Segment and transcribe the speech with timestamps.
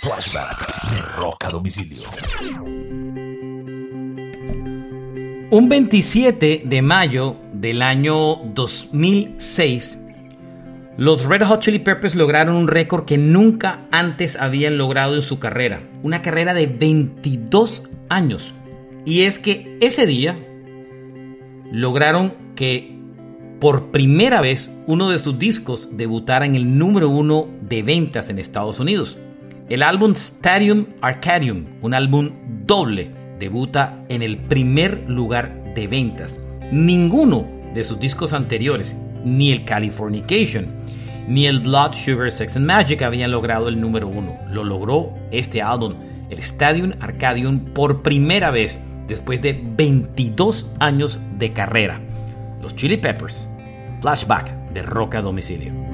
[0.00, 2.08] Flashback de Domicilio.
[5.50, 9.98] Un 27 de mayo del año 2006,
[10.96, 15.40] los Red Hot Chili Peppers lograron un récord que nunca antes habían logrado en su
[15.40, 15.82] carrera.
[16.04, 18.52] Una carrera de 22 años.
[19.04, 20.38] Y es que ese día
[21.72, 22.96] lograron que
[23.58, 28.38] por primera vez uno de sus discos debutara en el número uno de ventas en
[28.38, 29.18] Estados Unidos.
[29.68, 32.30] El álbum Stadium Arcadium, un álbum
[32.64, 36.40] doble, debuta en el primer lugar de ventas.
[36.72, 40.68] Ninguno de sus discos anteriores, ni el Californication,
[41.28, 44.38] ni el Blood Sugar Sex and Magic habían logrado el número uno.
[44.50, 45.96] Lo logró este álbum,
[46.30, 52.00] el Stadium Arcadium, por primera vez después de 22 años de carrera.
[52.62, 53.46] Los Chili Peppers,
[54.00, 55.87] flashback de Roca Domicilio.